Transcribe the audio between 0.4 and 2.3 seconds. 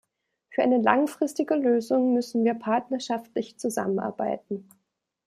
Für eine langfristige Lösung